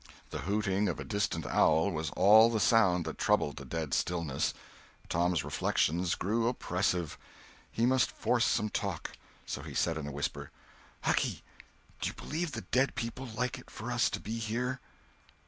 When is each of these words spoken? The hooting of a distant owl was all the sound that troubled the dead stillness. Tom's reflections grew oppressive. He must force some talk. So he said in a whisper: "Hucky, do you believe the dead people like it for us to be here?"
The 0.31 0.39
hooting 0.39 0.87
of 0.87 0.99
a 0.99 1.03
distant 1.03 1.45
owl 1.45 1.91
was 1.91 2.09
all 2.17 2.49
the 2.49 2.59
sound 2.59 3.05
that 3.05 3.19
troubled 3.19 3.57
the 3.57 3.65
dead 3.65 3.93
stillness. 3.93 4.51
Tom's 5.09 5.43
reflections 5.43 6.15
grew 6.15 6.47
oppressive. 6.47 7.19
He 7.71 7.85
must 7.85 8.11
force 8.11 8.45
some 8.45 8.69
talk. 8.69 9.11
So 9.45 9.61
he 9.61 9.75
said 9.75 9.99
in 9.99 10.07
a 10.07 10.11
whisper: 10.11 10.49
"Hucky, 11.03 11.43
do 12.01 12.07
you 12.07 12.15
believe 12.15 12.53
the 12.53 12.61
dead 12.61 12.95
people 12.95 13.27
like 13.27 13.59
it 13.59 13.69
for 13.69 13.91
us 13.91 14.09
to 14.09 14.19
be 14.19 14.39
here?" 14.39 14.79